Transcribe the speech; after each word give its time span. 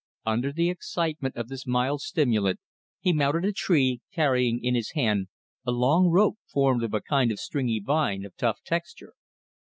Under 0.25 0.51
the 0.51 0.71
excitement 0.71 1.35
of 1.35 1.47
this 1.47 1.67
mild 1.67 2.01
stimulant 2.01 2.59
he 3.01 3.13
mounted 3.13 3.45
a 3.45 3.53
tree, 3.53 4.01
carrying 4.11 4.59
in 4.63 4.73
his 4.73 4.93
hand 4.93 5.27
a 5.63 5.69
long 5.71 6.07
rope 6.07 6.39
formed 6.51 6.81
of 6.83 6.95
a 6.95 7.01
kind 7.01 7.31
of 7.31 7.39
stringy 7.39 7.77
vine 7.79 8.25
of 8.25 8.35
tough 8.35 8.63
texture. 8.65 9.13